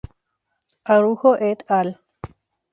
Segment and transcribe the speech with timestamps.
[0.83, 2.01] Araújo "et al.